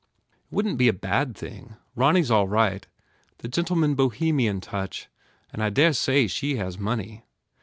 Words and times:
"It 0.33 0.37
wouldn 0.51 0.71
t 0.71 0.75
be 0.77 0.87
a 0.87 0.93
bad 0.93 1.37
thing. 1.37 1.75
Ronny 1.95 2.21
s 2.21 2.31
all 2.31 2.47
right 2.47 2.87
the 3.37 3.47
gentleman 3.47 3.93
Bohemian 3.93 4.59
touch 4.59 5.09
and 5.53 5.61
I 5.61 5.69
dare 5.69 5.93
say 5.93 6.25
she 6.25 6.55
has 6.55 6.79
money." 6.79 7.23